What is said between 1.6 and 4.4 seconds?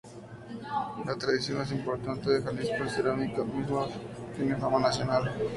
importante de Jalisco es la cerámica, misma que